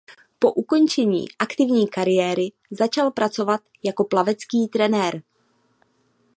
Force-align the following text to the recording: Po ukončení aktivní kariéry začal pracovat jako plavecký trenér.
Po 0.39 0.53
ukončení 0.53 1.25
aktivní 1.39 1.87
kariéry 1.87 2.51
začal 2.71 3.11
pracovat 3.11 3.61
jako 3.83 4.03
plavecký 4.03 4.67
trenér. 4.67 5.21